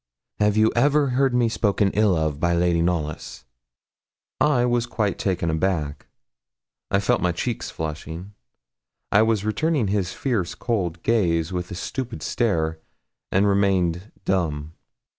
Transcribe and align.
Have 0.39 0.57
you 0.57 0.71
ever 0.75 1.09
heard 1.09 1.35
me 1.35 1.47
spoken 1.47 1.91
ill 1.93 2.15
of 2.15 2.39
by 2.39 2.55
Lady 2.55 2.81
Knollys?' 2.81 3.45
I 4.39 4.65
was 4.65 4.87
quite 4.87 5.19
taken 5.19 5.51
aback. 5.51 6.07
I 6.89 6.99
felt 6.99 7.21
my 7.21 7.31
cheeks 7.31 7.69
flushing. 7.69 8.33
I 9.11 9.21
was 9.21 9.45
returning 9.45 9.89
his 9.89 10.11
fierce 10.11 10.55
cold 10.55 11.03
gaze 11.03 11.53
with 11.53 11.69
a 11.69 11.75
stupid 11.75 12.23
stare, 12.23 12.79
and 13.31 13.45
remained 13.47 14.11
dumb. 14.25 14.73